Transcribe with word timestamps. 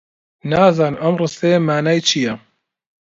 نازانم 0.49 0.95
ئەم 1.01 1.15
ڕستەیە 1.21 1.57
مانای 1.67 1.99
چییە. 2.07 2.33